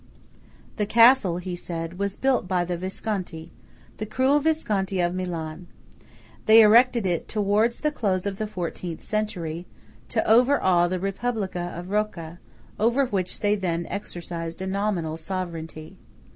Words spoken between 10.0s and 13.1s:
to overawe the "Republica" of Rocca, over